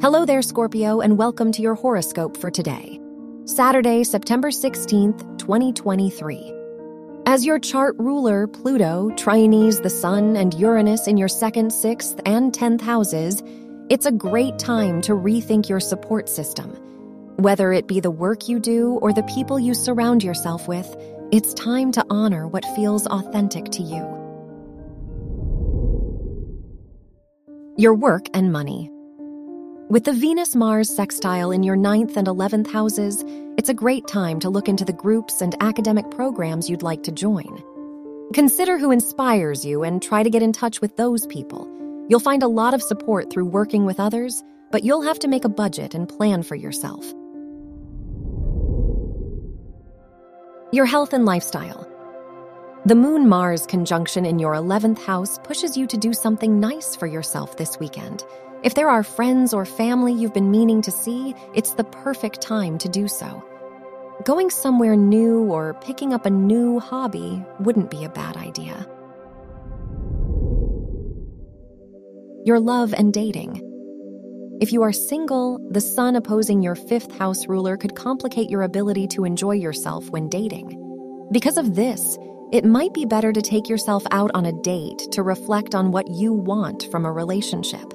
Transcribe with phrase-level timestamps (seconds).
[0.00, 3.00] Hello there, Scorpio, and welcome to your horoscope for today,
[3.46, 6.54] Saturday, September 16th, 2023.
[7.26, 12.54] As your chart ruler, Pluto, trines the Sun and Uranus in your second, sixth, and
[12.54, 13.42] tenth houses,
[13.90, 16.70] it's a great time to rethink your support system.
[17.34, 20.94] Whether it be the work you do or the people you surround yourself with,
[21.32, 24.04] it's time to honor what feels authentic to you.
[27.76, 28.92] Your work and money.
[29.90, 33.24] With the Venus Mars sextile in your ninth and 11th houses,
[33.56, 37.10] it's a great time to look into the groups and academic programs you'd like to
[37.10, 37.62] join.
[38.34, 41.66] Consider who inspires you and try to get in touch with those people.
[42.06, 45.46] You'll find a lot of support through working with others, but you'll have to make
[45.46, 47.10] a budget and plan for yourself.
[50.70, 51.87] Your health and lifestyle.
[52.88, 57.06] The Moon Mars conjunction in your 11th house pushes you to do something nice for
[57.06, 58.24] yourself this weekend.
[58.62, 62.78] If there are friends or family you've been meaning to see, it's the perfect time
[62.78, 63.44] to do so.
[64.24, 68.86] Going somewhere new or picking up a new hobby wouldn't be a bad idea.
[72.46, 73.60] Your love and dating.
[74.62, 79.08] If you are single, the sun opposing your fifth house ruler could complicate your ability
[79.08, 80.86] to enjoy yourself when dating.
[81.30, 82.16] Because of this,
[82.50, 86.08] it might be better to take yourself out on a date to reflect on what
[86.08, 87.92] you want from a relationship.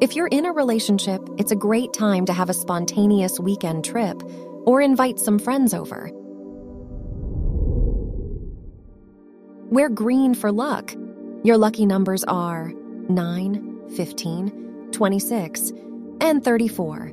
[0.00, 4.20] If you're in a relationship, it's a great time to have a spontaneous weekend trip
[4.66, 6.10] or invite some friends over.
[9.70, 10.94] Wear green for luck.
[11.44, 12.72] Your lucky numbers are
[13.08, 15.72] 9, 15, 26,
[16.20, 17.12] and 34.